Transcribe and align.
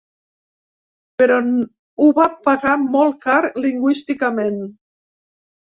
Però 1.21 1.37
ho 2.05 2.09
va 2.21 2.25
pagar 2.49 2.75
molt 2.89 3.21
car 3.29 3.39
lingüísticament. 3.69 4.63